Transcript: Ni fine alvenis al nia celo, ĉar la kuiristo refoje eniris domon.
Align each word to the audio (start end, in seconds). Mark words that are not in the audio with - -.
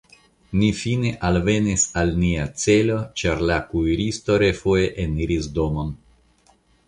Ni 0.59 0.69
fine 0.77 1.09
alvenis 1.27 1.83
al 2.03 2.13
nia 2.23 2.45
celo, 2.63 2.97
ĉar 3.23 3.45
la 3.51 3.59
kuiristo 3.73 4.39
refoje 4.45 4.89
eniris 5.07 5.51
domon. 5.59 5.93